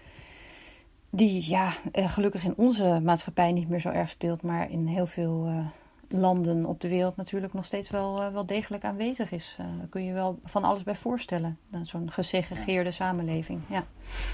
die 1.11 1.51
ja, 1.51 1.73
eh, 1.93 2.11
gelukkig 2.11 2.45
in 2.45 2.57
onze 2.57 3.01
maatschappij 3.05 3.53
niet 3.53 3.69
meer 3.69 3.81
zo 3.81 3.89
erg 3.89 4.09
speelt, 4.09 4.43
maar 4.43 4.71
in 4.71 4.87
heel 4.87 5.07
veel 5.07 5.49
uh, 5.49 5.67
landen 6.09 6.65
op 6.65 6.81
de 6.81 6.89
wereld 6.89 7.17
natuurlijk 7.17 7.53
nog 7.53 7.65
steeds 7.65 7.91
wel, 7.91 8.23
uh, 8.23 8.33
wel 8.33 8.47
degelijk 8.47 8.85
aanwezig 8.85 9.33
is. 9.33 9.57
Uh, 9.61 9.67
daar 9.79 9.89
kun 9.89 10.05
je 10.05 10.13
wel 10.13 10.41
van 10.45 10.65
alles 10.65 10.83
bij 10.83 10.97
voorstellen. 10.97 11.59
Zo'n 11.83 12.11
gesegregeerde 12.11 12.91
samenleving. 12.91 13.61
Ja, 13.71 13.87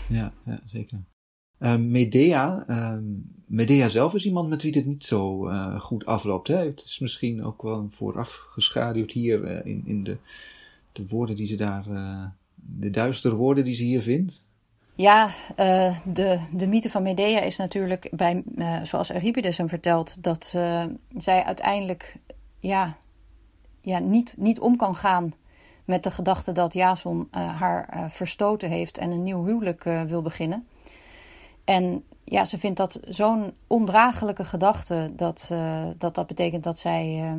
ja, 0.08 0.32
ja 0.44 0.60
zeker. 0.66 1.04
Medea, 1.78 2.64
ehm, 2.66 3.04
Medea 3.46 3.88
zelf 3.88 4.14
is 4.14 4.24
iemand 4.24 4.48
met 4.48 4.62
wie 4.62 4.72
dit 4.72 4.86
niet 4.86 5.04
zo 5.04 5.48
goed 5.78 6.06
afloopt. 6.06 6.48
Hè? 6.48 6.56
Het 6.56 6.84
is 6.84 6.98
misschien 6.98 7.44
ook 7.44 7.62
wel 7.62 7.86
vooraf 7.90 8.32
geschaduwd 8.32 9.10
hier 9.12 9.66
in, 9.66 9.82
in 9.86 10.04
de, 10.04 10.16
de 10.92 11.06
woorden 11.06 11.36
die 11.36 11.46
ze 11.46 11.56
daar, 11.56 11.84
de 12.54 12.90
duistere 12.90 13.34
woorden 13.34 13.64
die 13.64 13.74
ze 13.74 13.84
hier 13.84 14.02
vindt. 14.02 14.43
Ja, 14.96 15.28
uh, 15.60 15.96
de, 16.04 16.40
de 16.52 16.66
mythe 16.66 16.90
van 16.90 17.02
Medea 17.02 17.40
is 17.40 17.56
natuurlijk, 17.56 18.08
bij, 18.10 18.42
uh, 18.56 18.82
zoals 18.82 19.10
Euripides 19.10 19.58
hem 19.58 19.68
vertelt, 19.68 20.22
dat 20.22 20.52
uh, 20.56 20.84
zij 21.16 21.44
uiteindelijk 21.44 22.16
ja, 22.58 22.96
ja, 23.80 23.98
niet, 23.98 24.34
niet 24.36 24.60
om 24.60 24.76
kan 24.76 24.94
gaan 24.94 25.34
met 25.84 26.02
de 26.02 26.10
gedachte 26.10 26.52
dat 26.52 26.72
Jason 26.72 27.28
haar 27.30 28.06
verstoten 28.10 28.70
heeft 28.70 28.98
en 28.98 29.10
een 29.10 29.22
nieuw 29.22 29.44
huwelijk 29.44 29.82
wil 29.82 30.22
beginnen. 30.22 30.66
En 31.64 32.04
ja, 32.24 32.44
ze 32.44 32.58
vindt 32.58 32.76
dat 32.76 33.00
zo'n 33.04 33.52
ondraaglijke 33.66 34.44
gedachte 34.44 35.12
dat, 35.16 35.50
dat 35.98 36.14
dat 36.14 36.26
betekent 36.26 36.64
dat 36.64 36.78
zij 36.78 37.36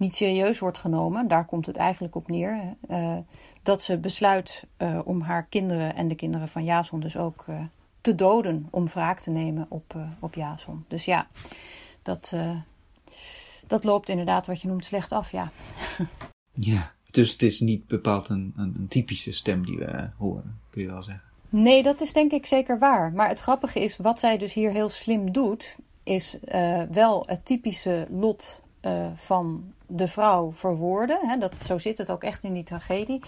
niet 0.00 0.14
serieus 0.14 0.58
wordt 0.58 0.78
genomen. 0.78 1.28
Daar 1.28 1.44
komt 1.44 1.66
het 1.66 1.76
eigenlijk 1.76 2.14
op 2.14 2.28
neer. 2.28 2.76
Uh, 2.90 3.16
dat 3.62 3.82
ze 3.82 3.98
besluit 3.98 4.64
uh, 4.78 5.00
om 5.04 5.20
haar 5.20 5.46
kinderen 5.46 5.94
en 5.94 6.08
de 6.08 6.14
kinderen 6.14 6.48
van 6.48 6.64
Jason 6.64 7.00
dus 7.00 7.16
ook 7.16 7.44
uh, 7.48 7.60
te 8.00 8.14
doden. 8.14 8.68
Om 8.70 8.86
wraak 8.86 9.20
te 9.20 9.30
nemen 9.30 9.66
op, 9.68 9.94
op 10.20 10.34
Jason. 10.34 10.84
Dus 10.88 11.04
ja, 11.04 11.28
dat, 12.02 12.34
dat 13.66 13.84
loopt 13.84 14.08
inderdaad 14.08 14.46
wat 14.46 14.60
je 14.60 14.68
noemt 14.68 14.84
slecht 14.84 15.12
af, 15.12 15.32
ja. 15.32 15.50
ja, 16.72 16.92
dus 17.10 17.32
het 17.32 17.42
is 17.42 17.60
niet 17.60 17.86
bepaald 17.86 18.28
een, 18.28 18.52
een, 18.56 18.74
een 18.76 18.88
typische 18.88 19.32
stem 19.32 19.66
die 19.66 19.78
we 19.78 20.10
horen, 20.16 20.60
kun 20.70 20.82
je 20.82 20.88
wel 20.88 21.02
zeggen. 21.02 21.24
Nee, 21.48 21.82
dat 21.82 22.00
is 22.00 22.12
denk 22.12 22.32
ik 22.32 22.46
zeker 22.46 22.78
waar. 22.78 23.12
Maar 23.12 23.28
het 23.28 23.40
grappige 23.40 23.80
is, 23.80 23.96
wat 23.96 24.18
zij 24.18 24.38
dus 24.38 24.52
hier 24.52 24.70
heel 24.70 24.88
slim 24.88 25.32
doet, 25.32 25.76
is 26.02 26.36
wel 26.90 27.22
het 27.26 27.44
typische 27.44 28.06
lot 28.10 28.60
uh, 28.82 29.06
van 29.14 29.72
de 29.86 30.08
vrouw 30.08 30.52
verwoorden. 30.52 31.18
Hè, 31.22 31.38
dat, 31.38 31.52
zo 31.64 31.78
zit 31.78 31.98
het 31.98 32.10
ook 32.10 32.22
echt 32.22 32.42
in 32.42 32.52
die 32.52 32.62
tragedie. 32.62 33.20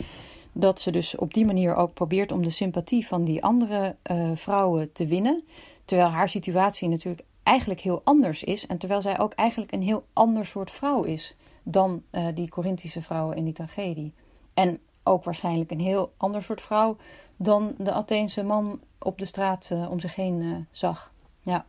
Dat 0.53 0.81
ze 0.81 0.91
dus 0.91 1.17
op 1.17 1.35
die 1.35 1.47
manier 1.47 1.75
ook 1.75 1.95
probeert 1.95 2.33
om 2.33 2.43
de 2.43 2.51
sympathie 2.51 3.07
van 3.07 3.25
die 3.25 3.43
andere 3.43 3.97
uh, 4.11 4.31
vrouwen 4.35 4.93
te 4.93 5.07
winnen. 5.07 5.45
Terwijl 5.85 6.09
haar 6.09 6.29
situatie 6.29 6.89
natuurlijk 6.89 7.25
eigenlijk 7.43 7.81
heel 7.81 8.01
anders 8.05 8.45
is. 8.45 8.67
En 8.67 8.79
terwijl 8.79 9.01
zij 9.01 9.19
ook 9.19 9.33
eigenlijk 9.33 9.73
een 9.73 9.83
heel 9.83 10.05
ander 10.13 10.47
soort 10.47 10.71
vrouw 10.71 11.03
is 11.03 11.37
dan 11.63 12.03
uh, 12.11 12.27
die 12.35 12.49
Corinthische 12.49 13.03
vrouwen 13.03 13.37
in 13.37 13.45
die 13.45 13.55
tragedie. 13.55 14.13
En 14.55 14.81
ook 15.03 15.25
waarschijnlijk 15.25 15.71
een 15.71 15.81
heel 15.81 16.13
ander 16.17 16.43
soort 16.43 16.61
vrouw 16.61 16.97
dan 17.37 17.75
de 17.79 17.93
Atheense 17.93 18.43
man 18.43 18.81
op 18.99 19.19
de 19.19 19.25
straat 19.25 19.73
om 19.91 20.01
zich 20.01 20.15
heen 20.15 20.67
zag. 20.71 21.13
Ja. 21.43 21.67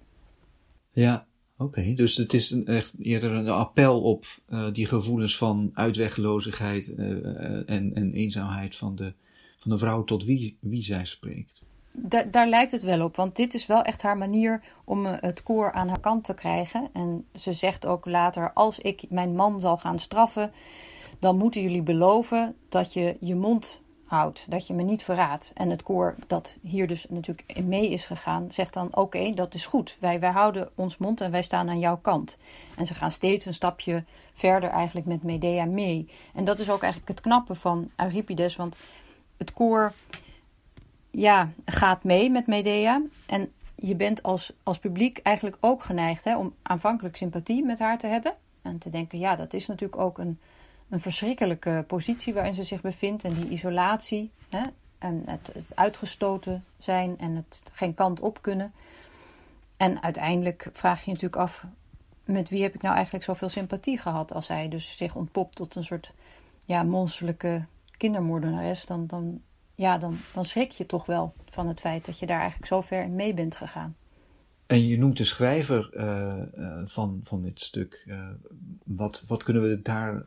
Ja, 0.90 1.25
Oké, 1.57 1.93
dus 1.93 2.17
het 2.17 2.33
is 2.33 2.51
een, 2.51 2.65
echt 2.65 2.93
eerder 3.00 3.31
een 3.31 3.50
appel 3.50 4.01
op 4.01 4.25
uh, 4.48 4.72
die 4.72 4.86
gevoelens 4.86 5.38
van 5.38 5.69
uitwegloosheid 5.74 6.88
uh, 6.88 7.69
en, 7.69 7.93
en, 7.93 8.13
eenzaamheid 8.13 8.75
van 8.75 8.95
de, 8.95 9.13
van 9.60 9.72
de 9.72 9.77
vrouw 9.77 10.03
tot 10.03 10.24
wie, 10.24 10.57
wie 10.60 10.83
zij 10.83 11.05
spreekt. 11.05 11.65
Da 11.98 12.24
daar 12.24 12.48
lijkt 12.48 12.72
het 12.72 12.81
wel 12.81 13.03
op, 13.03 13.15
want 13.15 13.36
dit 13.36 13.53
is 13.53 13.65
wel 13.65 13.81
echt 13.81 14.01
haar 14.01 14.17
manier 14.17 14.63
om 14.83 15.05
het 15.05 15.43
koor 15.43 15.72
aan 15.72 15.88
haar 15.88 16.00
kant 16.00 16.24
te 16.24 16.33
krijgen. 16.33 16.89
En 16.93 17.25
ze 17.33 17.53
zegt 17.53 17.86
ook 17.86 18.05
later: 18.05 18.53
Als 18.53 18.79
ik 18.79 19.05
mijn 19.10 19.36
man 19.36 19.60
zal 19.62 19.77
gaan 19.77 20.00
straffen, 20.00 20.51
dan 21.19 21.38
moeten 21.38 21.62
jullie 21.62 21.83
beloven 21.83 22.55
dat 22.69 22.93
je 22.93 23.17
je 23.19 23.36
mond 23.36 23.81
dat 24.50 24.67
je 24.67 24.74
me 24.74 24.84
niet 24.84 25.03
verraadt. 25.03 25.51
En 25.55 25.70
het 25.70 25.84
koor 25.84 26.15
dat 26.27 26.58
hier 26.62 26.88
dus 26.88 27.05
natuurlijk 27.10 27.63
mee 27.63 27.89
is 27.89 28.05
gegaan, 28.05 28.51
zegt 28.51 28.74
dan 28.74 28.96
oké, 28.96 29.34
dat 29.34 29.53
is 29.53 29.65
goed. 29.65 29.98
Wij, 30.00 30.20
wij 30.20 30.32
houden 30.32 30.70
ons 30.75 30.98
mond 30.98 31.22
en 31.22 31.32
wij 31.32 31.41
staan 31.41 31.70
aan 31.70 31.79
jouw 31.79 31.98
kant. 31.98 32.38
En 32.77 32.86
ze 32.86 32.93
gaan 32.93 33.12
steeds 33.12 33.46
een 33.46 33.53
stapje 33.53 34.03
verder 34.34 34.70
eigenlijk 34.70 35.05
met 35.05 35.24
Medea 35.24 35.65
mee. 35.65 36.10
En 36.34 36.46
dat 36.46 36.60
is 36.60 36.70
ook 36.70 36.82
eigenlijk 36.82 37.12
het 37.12 37.22
knappe 37.22 37.55
van 37.55 37.91
Euripides, 37.96 38.55
want 38.55 38.75
het 39.38 39.53
koor 39.53 39.93
ja, 41.12 41.50
gaat 41.65 42.03
mee 42.03 42.29
met 42.29 42.48
Medea. 42.48 43.01
En 43.25 43.51
je 43.75 43.96
bent 43.96 44.24
als, 44.24 44.53
als 44.63 44.79
publiek 44.79 45.17
eigenlijk 45.17 45.58
ook 45.60 45.84
geneigd 45.84 46.24
hè, 46.24 46.38
om 46.38 46.53
aanvankelijk 46.62 47.15
sympathie 47.15 47.65
met 47.65 47.79
haar 47.79 47.98
te 47.98 48.08
hebben. 48.08 48.34
En 48.62 48.77
te 48.77 48.89
denken, 48.89 49.20
ja, 49.20 49.36
dat 49.36 49.53
is 49.53 49.67
natuurlijk 49.67 50.01
ook 50.01 50.17
een, 50.17 50.39
een 50.90 51.00
verschrikkelijke 51.00 51.84
positie 51.88 52.34
waarin 52.34 52.54
ze 52.54 52.63
zich 52.63 52.82
bevindt. 52.82 53.24
En 53.24 53.34
die 53.34 53.50
isolatie 53.50 54.32
hè, 54.50 54.63
en 54.98 55.24
het, 55.25 55.50
het 55.54 55.75
uitgestoten 55.75 56.66
zijn 56.78 57.18
en 57.18 57.36
het 57.36 57.63
geen 57.72 57.94
kant 57.94 58.20
op 58.20 58.42
kunnen. 58.42 58.74
En 59.78 60.04
uiteindelijk 60.04 60.70
vraag 60.74 60.98
je 60.98 61.06
je 61.06 61.12
natuurlijk 61.12 61.42
af, 61.42 61.66
met 62.25 62.50
wie 62.50 62.62
heb 62.62 62.75
ik 62.75 62.82
nou 62.82 62.96
eigenlijk 62.96 63.25
zoveel 63.25 63.50
sympathie 63.50 63.98
gehad? 63.98 64.34
Als 64.34 64.46
zij 64.46 64.70
dus 64.70 64.98
zich 64.98 65.16
ontpopt 65.16 65.56
tot 65.56 65.75
een 65.75 65.84
soort 65.84 66.12
ja, 66.66 66.84
monsterlijke 66.84 67.66
kindermoordenares, 67.98 68.86
dan, 68.86 69.08
dan, 69.08 69.42
ja, 69.75 69.98
dan, 69.98 70.18
dan 70.34 70.46
schrik 70.46 70.72
je 70.72 70.86
toch 70.86 71.06
wel 71.06 71.34
van 71.50 71.68
het 71.68 71.80
feit 71.80 72.06
dat 72.06 72.20
je 72.20 72.25
daar 72.25 72.40
eigenlijk 72.40 72.68
zo 72.68 72.82
ver 72.82 73.10
mee 73.10 73.34
bent 73.34 73.56
gegaan. 73.56 73.96
En 74.74 74.88
je 74.88 74.98
noemt 74.98 75.18
de 75.18 75.24
schrijver 75.24 75.89
uh, 75.94 76.38
uh, 76.56 76.82
van, 76.86 77.22
van 77.24 77.42
dit 77.42 77.60
stuk. 77.60 78.03
Uh, 78.08 78.27
wat, 78.84 79.24
wat 79.27 79.44
kunnen 79.44 79.63
we 79.63 79.82
daar, 79.82 80.25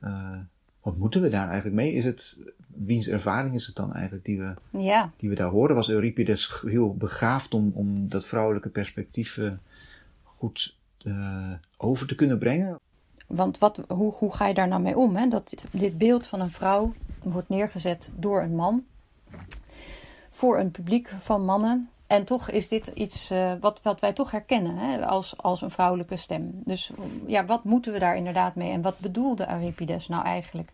wat 0.82 0.96
moeten 0.96 1.22
we 1.22 1.28
daar 1.28 1.46
eigenlijk 1.46 1.76
mee? 1.76 1.92
Is 1.92 2.04
het, 2.04 2.38
wiens 2.66 3.08
ervaring 3.08 3.54
is 3.54 3.66
het 3.66 3.76
dan 3.76 3.92
eigenlijk 3.92 4.24
die 4.24 4.38
we, 4.38 4.54
ja. 4.70 5.10
die 5.16 5.28
we 5.28 5.34
daar 5.34 5.48
horen? 5.48 5.74
Was 5.74 5.88
Euripides 5.88 6.62
heel 6.66 6.94
begaafd 6.94 7.54
om, 7.54 7.70
om 7.74 8.08
dat 8.08 8.26
vrouwelijke 8.26 8.68
perspectief 8.68 9.40
goed 10.22 10.76
over 11.76 12.06
te 12.06 12.14
kunnen 12.14 12.38
brengen? 12.38 12.78
Want 13.26 13.58
wat, 13.58 13.82
hoe, 13.88 14.12
hoe 14.12 14.34
ga 14.34 14.46
je 14.46 14.54
daar 14.54 14.68
nou 14.68 14.82
mee 14.82 14.96
om? 14.96 15.16
Hè? 15.16 15.28
Dat 15.28 15.64
dit 15.72 15.98
beeld 15.98 16.26
van 16.26 16.40
een 16.40 16.50
vrouw 16.50 16.92
wordt 17.22 17.48
neergezet 17.48 18.12
door 18.16 18.42
een 18.42 18.54
man. 18.54 18.84
Voor 20.30 20.58
een 20.58 20.70
publiek 20.70 21.08
van 21.20 21.44
mannen. 21.44 21.88
En 22.06 22.24
toch 22.24 22.50
is 22.50 22.68
dit 22.68 22.86
iets 22.86 23.30
uh, 23.30 23.52
wat, 23.60 23.82
wat 23.82 24.00
wij 24.00 24.12
toch 24.12 24.30
herkennen 24.30 24.76
hè, 24.76 25.06
als, 25.06 25.36
als 25.36 25.62
een 25.62 25.70
vrouwelijke 25.70 26.16
stem. 26.16 26.62
Dus 26.64 26.90
ja, 27.26 27.44
wat 27.44 27.64
moeten 27.64 27.92
we 27.92 27.98
daar 27.98 28.16
inderdaad 28.16 28.54
mee? 28.54 28.70
En 28.70 28.82
wat 28.82 28.98
bedoelde 28.98 29.48
Euripides 29.48 30.08
nou 30.08 30.24
eigenlijk? 30.24 30.72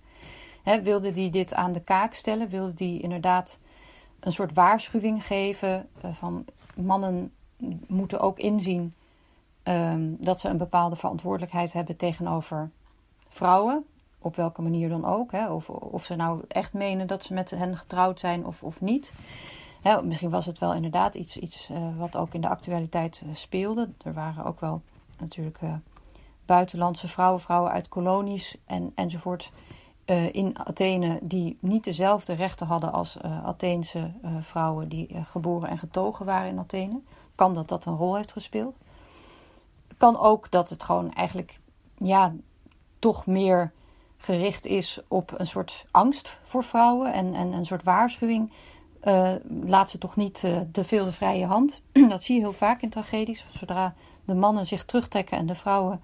Hè, 0.62 0.82
wilde 0.82 1.12
hij 1.12 1.30
dit 1.30 1.54
aan 1.54 1.72
de 1.72 1.80
kaak 1.80 2.14
stellen? 2.14 2.48
Wilde 2.48 2.84
hij 2.84 2.96
inderdaad 2.96 3.58
een 4.20 4.32
soort 4.32 4.52
waarschuwing 4.52 5.24
geven 5.24 5.88
uh, 6.04 6.12
van 6.12 6.44
mannen 6.74 7.32
moeten 7.86 8.20
ook 8.20 8.38
inzien 8.38 8.94
um, 9.64 10.16
dat 10.20 10.40
ze 10.40 10.48
een 10.48 10.56
bepaalde 10.56 10.96
verantwoordelijkheid 10.96 11.72
hebben 11.72 11.96
tegenover 11.96 12.70
vrouwen? 13.28 13.84
Op 14.18 14.36
welke 14.36 14.62
manier 14.62 14.88
dan 14.88 15.04
ook. 15.04 15.32
Hè? 15.32 15.50
Of, 15.50 15.68
of 15.68 16.04
ze 16.04 16.16
nou 16.16 16.42
echt 16.48 16.72
menen 16.72 17.06
dat 17.06 17.24
ze 17.24 17.34
met 17.34 17.50
hen 17.50 17.76
getrouwd 17.76 18.20
zijn 18.20 18.46
of, 18.46 18.62
of 18.62 18.80
niet. 18.80 19.12
Misschien 20.02 20.30
was 20.30 20.46
het 20.46 20.58
wel 20.58 20.74
inderdaad 20.74 21.14
iets, 21.14 21.36
iets 21.36 21.70
uh, 21.70 21.78
wat 21.98 22.16
ook 22.16 22.34
in 22.34 22.40
de 22.40 22.48
actualiteit 22.48 23.22
uh, 23.26 23.34
speelde. 23.34 23.88
Er 24.04 24.14
waren 24.14 24.44
ook 24.44 24.60
wel 24.60 24.82
natuurlijk 25.18 25.60
uh, 25.62 25.74
buitenlandse 26.46 27.08
vrouwen, 27.08 27.40
vrouwen 27.40 27.72
uit 27.72 27.88
kolonies 27.88 28.56
en, 28.66 28.92
enzovoort. 28.94 29.52
in 30.32 30.58
Athene 30.58 31.18
die 31.22 31.56
niet 31.60 31.84
dezelfde 31.84 32.32
rechten 32.32 32.66
hadden 32.66 32.92
als 32.92 33.20
Atheense 33.44 34.10
vrouwen 34.40 34.88
die 34.88 35.08
geboren 35.24 35.68
en 35.68 35.78
getogen 35.78 36.26
waren 36.26 36.50
in 36.50 36.58
Athene. 36.58 37.00
Kan 37.34 37.54
dat 37.54 37.68
dat 37.68 37.84
een 37.84 37.96
rol 37.96 38.16
heeft 38.16 38.32
gespeeld? 38.32 38.76
Kan 39.96 40.18
ook 40.18 40.50
dat 40.50 40.70
het 40.70 40.82
gewoon 40.82 41.12
eigenlijk 41.12 41.60
ja, 41.96 42.32
toch 42.98 43.26
meer 43.26 43.72
gericht 44.16 44.66
is 44.66 45.00
op 45.08 45.34
een 45.36 45.46
soort 45.46 45.84
angst 45.90 46.38
voor 46.44 46.64
vrouwen 46.64 47.12
en, 47.12 47.34
en 47.34 47.52
een 47.52 47.66
soort 47.66 47.82
waarschuwing. 47.82 48.52
Uh, 49.04 49.32
laat 49.64 49.90
ze 49.90 49.98
toch 49.98 50.16
niet 50.16 50.42
uh, 50.42 50.60
te 50.72 50.84
veel 50.84 51.04
de 51.04 51.12
vrije 51.12 51.46
hand. 51.46 51.80
dat 52.08 52.24
zie 52.24 52.34
je 52.34 52.40
heel 52.40 52.52
vaak 52.52 52.82
in 52.82 52.90
tragedies. 52.90 53.46
Zodra 53.56 53.94
de 54.24 54.34
mannen 54.34 54.66
zich 54.66 54.84
terugtrekken 54.84 55.38
en 55.38 55.46
de 55.46 55.54
vrouwen 55.54 56.00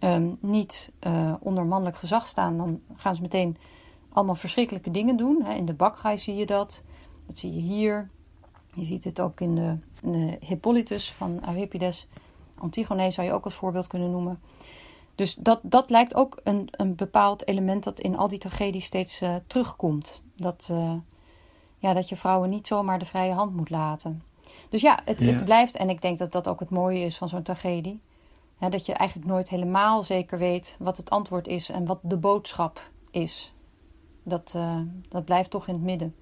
um, 0.00 0.38
niet 0.40 0.90
uh, 1.06 1.34
onder 1.40 1.66
mannelijk 1.66 1.96
gezag 1.96 2.26
staan, 2.26 2.56
dan 2.56 2.80
gaan 2.96 3.14
ze 3.14 3.22
meteen 3.22 3.56
allemaal 4.12 4.34
verschrikkelijke 4.34 4.90
dingen 4.90 5.16
doen. 5.16 5.46
In 5.46 5.66
de 5.66 5.72
bakgaai 5.72 6.18
zie 6.18 6.34
je 6.34 6.46
dat. 6.46 6.82
Dat 7.26 7.38
zie 7.38 7.54
je 7.54 7.60
hier. 7.60 8.10
Je 8.74 8.84
ziet 8.84 9.04
het 9.04 9.20
ook 9.20 9.40
in 9.40 9.54
de, 9.54 10.36
Hippolytus 10.40 11.12
van 11.12 11.40
Euripides. 11.46 12.08
Antigone 12.54 13.10
zou 13.10 13.26
je 13.26 13.32
ook 13.32 13.44
als 13.44 13.54
voorbeeld 13.54 13.86
kunnen 13.86 14.10
noemen. 14.10 14.40
Dus 15.14 15.34
dat, 15.34 15.60
dat 15.62 15.90
lijkt 15.90 16.14
ook 16.14 16.40
een, 16.44 16.68
een 16.70 16.94
bepaald 16.94 17.46
element 17.46 17.84
dat 17.84 18.00
in 18.00 18.16
al 18.16 18.28
die 18.28 18.38
tragedies 18.38 18.84
steeds 18.84 19.22
terugkomt. 19.46 20.22
Dat, 20.36 20.70
ja, 21.78 21.92
dat 21.94 22.08
je 22.08 22.16
vrouwen 22.16 22.50
niet 22.50 22.66
zomaar 22.66 22.98
de 22.98 23.04
vrije 23.04 23.32
hand 23.32 23.56
moet 23.56 23.70
laten. 23.70 24.22
Dus 24.68 24.80
ja 24.80 25.00
het, 25.04 25.20
ja. 25.20 25.32
het 25.32 25.44
blijft, 25.44 25.76
en 25.76 25.90
ik 25.90 26.02
denk 26.02 26.18
dat 26.18 26.32
dat 26.32 26.48
ook 26.48 26.60
het 26.60 26.70
mooie 26.70 27.04
is 27.04 27.16
van 27.16 27.28
zo'n 27.28 27.42
tragedie. 27.42 28.00
Dat 28.70 28.86
je 28.86 28.92
eigenlijk 28.92 29.30
nooit 29.30 29.48
helemaal 29.48 30.02
zeker 30.02 30.38
weet 30.38 30.76
wat 30.78 30.96
het 30.96 31.10
antwoord 31.10 31.46
is 31.46 31.68
en 31.68 31.84
wat 31.84 31.98
de 32.02 32.16
boodschap 32.16 32.90
is. 33.10 33.52
Dat, 34.22 34.52
uh, 34.56 34.80
dat 35.08 35.24
blijft 35.24 35.50
toch 35.50 35.68
in 35.68 35.74
het 35.74 35.82
midden. 35.82 36.14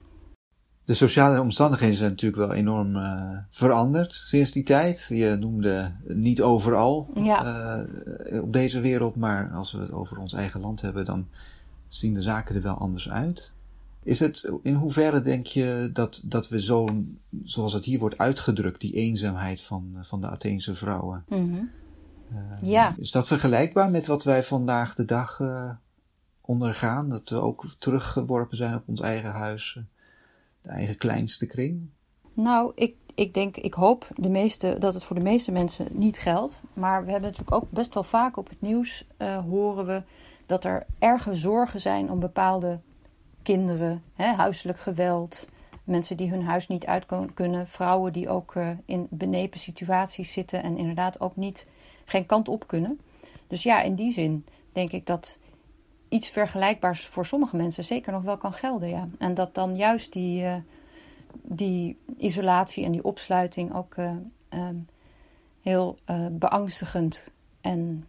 De 0.85 0.95
sociale 0.95 1.41
omstandigheden 1.41 1.97
zijn 1.97 2.11
natuurlijk 2.11 2.49
wel 2.49 2.53
enorm 2.53 2.97
uh, 2.97 3.39
veranderd 3.51 4.13
sinds 4.13 4.53
die 4.53 4.63
tijd. 4.63 5.07
Je 5.09 5.37
noemde 5.41 5.93
niet 6.05 6.43
overal 6.43 7.11
ja. 7.15 7.85
uh, 8.31 8.43
op 8.43 8.53
deze 8.53 8.81
wereld, 8.81 9.17
maar 9.17 9.51
als 9.51 9.73
we 9.73 9.79
het 9.79 9.93
over 9.93 10.19
ons 10.19 10.33
eigen 10.33 10.61
land 10.61 10.81
hebben, 10.81 11.05
dan 11.05 11.29
zien 11.89 12.15
de 12.15 12.23
zaken 12.23 12.55
er 12.55 12.63
wel 12.63 12.75
anders 12.75 13.09
uit. 13.09 13.55
Is 14.07 14.21
het, 14.21 14.53
in 14.63 14.75
hoeverre 14.75 15.21
denk 15.21 15.47
je 15.47 15.91
dat, 15.93 16.21
dat 16.25 16.49
we 16.49 16.63
zo, 16.63 17.05
zoals 17.45 17.73
het 17.73 17.85
hier 17.85 17.99
wordt 17.99 18.19
uitgedrukt, 18.19 18.81
die 18.81 18.93
eenzaamheid 18.93 19.61
van, 19.61 19.99
van 20.03 20.21
de 20.21 20.29
Atheense 20.29 20.75
vrouwen, 20.75 21.25
mm 21.29 21.39
-hmm. 21.39 21.71
uh, 22.33 22.71
ja. 22.71 22.95
is 22.99 23.11
dat 23.11 23.27
vergelijkbaar 23.27 23.91
met 23.91 24.07
wat 24.07 24.25
wij 24.25 24.43
vandaag 24.43 24.95
de 24.95 25.05
dag 25.05 25.43
ondergaan? 26.41 27.09
Dat 27.09 27.29
we 27.29 27.41
ook 27.41 27.67
teruggeworpen 27.79 28.57
zijn 28.57 28.75
op 28.75 28.83
ons 28.87 29.01
eigen 29.01 29.31
huis? 29.31 29.79
de 30.67 30.73
eigen 30.73 30.97
kleinste 30.97 31.47
kring? 31.47 31.89
Nou, 32.33 32.73
ik, 32.75 32.95
ik 33.15 33.35
denk, 33.35 33.57
ik 33.57 33.75
hoop 33.75 34.09
de 34.15 34.29
meeste, 34.29 34.77
dat 34.79 34.95
het 34.95 35.05
voor 35.05 35.17
de 35.17 35.23
meeste 35.23 35.53
mensen 35.53 35.87
niet 35.91 36.19
geldt. 36.19 36.61
Maar 36.73 37.05
we 37.05 37.11
hebben 37.11 37.29
natuurlijk 37.31 37.57
ook 37.57 37.71
best 37.71 37.95
wel 37.95 38.03
vaak 38.03 38.37
op 38.37 38.49
het 38.49 38.61
nieuws 38.61 39.07
uh, 39.19 39.39
horen 39.39 39.87
we 39.87 40.03
dat 40.47 40.65
er 40.65 40.87
erge 40.99 41.35
zorgen 41.35 41.81
zijn 41.81 42.11
om 42.11 42.21
bepaalde 42.21 42.81
kinderen, 43.47 44.03
hè, 44.15 44.27
huiselijk 44.27 44.79
geweld, 44.79 45.49
mensen 45.85 46.17
die 46.17 46.31
hun 46.31 46.43
huis 46.43 46.69
niet 46.69 46.87
uit 46.87 47.07
kunnen, 47.35 47.69
vrouwen 47.69 48.13
die 48.13 48.29
ook 48.29 48.55
uh, 48.55 48.71
in 48.85 49.07
benepen 49.11 49.59
situaties 49.59 50.33
zitten 50.33 50.63
en 50.63 50.77
inderdaad 50.77 51.21
ook 51.21 51.37
niet 51.37 51.67
geen 52.05 52.27
kant 52.27 52.49
op 52.49 52.67
kunnen. 52.67 53.01
Dus 53.47 53.63
ja, 53.63 53.83
in 53.83 53.95
die 53.95 54.13
zin 54.13 54.47
denk 54.73 54.93
ik 54.93 55.07
dat 55.07 55.39
iets 56.09 56.29
vergelijkbaars 56.29 57.07
voor 57.07 57.27
sommige 57.27 57.57
mensen 57.57 57.85
zeker 57.85 58.13
nog 58.13 58.23
wel 58.23 58.37
kan 58.37 58.53
gelden. 58.53 58.89
Ja. 58.89 59.09
En 59.19 59.35
dat 59.35 59.55
dan 59.55 59.77
juist 59.77 60.13
die, 60.13 60.43
uh, 60.43 60.57
die 61.43 61.99
isolatie 62.19 62.85
en 62.85 62.93
die 62.93 63.05
opsluiting 63.05 63.75
ook 63.75 63.97
uh, 63.97 64.11
um, 64.51 64.87
heel 65.61 65.99
beangstigend 66.31 67.29
en 67.61 68.07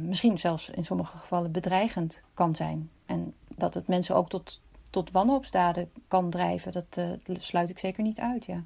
misschien 0.00 0.38
zelfs 0.38 0.70
in 0.70 0.84
sommige 0.84 1.16
gevallen 1.16 1.52
bedreigend 1.52 2.22
kan 2.34 2.54
zijn. 2.54 2.90
En 3.06 3.34
dat 3.56 3.74
het 3.74 3.88
mensen 3.88 4.16
ook 4.16 4.28
tot, 4.28 4.60
tot 4.90 5.10
wanhoopsdaden 5.10 5.90
kan 6.08 6.30
drijven, 6.30 6.72
dat 6.72 7.42
sluit 7.42 7.70
ik 7.70 7.78
zeker 7.78 8.02
niet 8.02 8.18
uit. 8.18 8.44
Ja. 8.44 8.62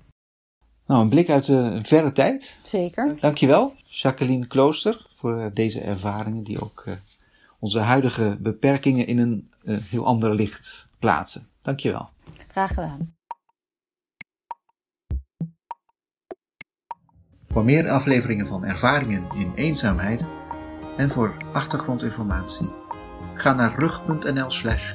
Nou, 0.87 1.03
een 1.03 1.09
blik 1.09 1.31
uit 1.31 1.49
een 1.49 1.85
verre 1.85 2.13
tijd. 2.13 2.57
Zeker. 2.65 3.17
Dankjewel, 3.21 3.75
Jacqueline 3.85 4.47
Klooster, 4.47 5.07
voor 5.15 5.51
deze 5.55 5.81
ervaringen 5.81 6.45
die 6.45 6.63
ook 6.63 6.85
onze 7.59 7.79
huidige 7.79 8.37
beperkingen 8.41 9.07
in 9.07 9.19
een 9.19 9.53
heel 9.65 10.07
ander 10.07 10.35
licht 10.35 10.89
plaatsen. 10.99 11.49
Dankjewel. 11.63 12.09
Graag 12.49 12.75
gedaan. 12.75 13.15
Voor 17.45 17.65
meer 17.65 17.91
afleveringen 17.91 18.47
van 18.47 18.65
Ervaringen 18.65 19.31
in 19.35 19.53
Eenzaamheid 19.55 20.27
en 20.97 21.09
voor 21.11 21.37
achtergrondinformatie 21.53 22.73
ga 23.35 23.55
naar 23.55 23.75
rug.nl/slash 23.79 24.95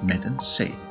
met 0.00 0.24
een 0.24 0.36
C. 0.36 0.83